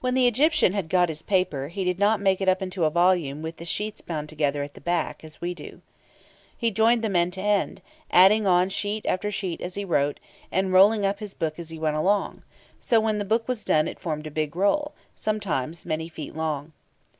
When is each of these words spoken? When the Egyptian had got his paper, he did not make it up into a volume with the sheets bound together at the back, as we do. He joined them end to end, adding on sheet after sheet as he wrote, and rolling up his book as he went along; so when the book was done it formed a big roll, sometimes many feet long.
When 0.00 0.14
the 0.14 0.28
Egyptian 0.28 0.74
had 0.74 0.88
got 0.88 1.08
his 1.08 1.22
paper, 1.22 1.66
he 1.66 1.82
did 1.82 1.98
not 1.98 2.20
make 2.20 2.40
it 2.40 2.48
up 2.48 2.62
into 2.62 2.84
a 2.84 2.88
volume 2.90 3.42
with 3.42 3.56
the 3.56 3.64
sheets 3.64 4.00
bound 4.00 4.28
together 4.28 4.62
at 4.62 4.74
the 4.74 4.80
back, 4.80 5.24
as 5.24 5.40
we 5.40 5.54
do. 5.54 5.82
He 6.56 6.70
joined 6.70 7.02
them 7.02 7.16
end 7.16 7.32
to 7.32 7.40
end, 7.42 7.82
adding 8.12 8.46
on 8.46 8.68
sheet 8.68 9.04
after 9.06 9.28
sheet 9.32 9.60
as 9.60 9.74
he 9.74 9.84
wrote, 9.84 10.20
and 10.52 10.72
rolling 10.72 11.04
up 11.04 11.18
his 11.18 11.34
book 11.34 11.58
as 11.58 11.70
he 11.70 11.80
went 11.80 11.96
along; 11.96 12.44
so 12.78 13.00
when 13.00 13.18
the 13.18 13.24
book 13.24 13.48
was 13.48 13.64
done 13.64 13.88
it 13.88 13.98
formed 13.98 14.28
a 14.28 14.30
big 14.30 14.54
roll, 14.54 14.92
sometimes 15.16 15.84
many 15.84 16.08
feet 16.08 16.36
long. 16.36 16.72